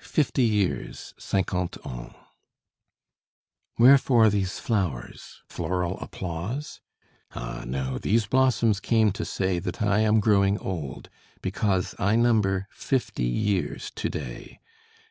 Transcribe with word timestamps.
FIFTY 0.00 0.44
YEARS 0.44 1.12
(ClNQUANTE 1.18 1.76
ANS) 1.84 2.14
Wherefore 3.76 4.30
these 4.30 4.58
flowers? 4.58 5.42
floral 5.46 5.98
applause? 6.00 6.80
Ah, 7.32 7.64
no, 7.66 7.98
these 7.98 8.24
blossoms 8.24 8.80
came 8.80 9.12
to 9.12 9.26
say 9.26 9.58
That 9.58 9.82
I 9.82 9.98
am 9.98 10.20
growing 10.20 10.56
old, 10.56 11.10
because 11.42 11.94
I 11.98 12.16
number 12.16 12.66
fifty 12.70 13.26
years 13.26 13.90
to 13.94 14.08
day. 14.08 14.60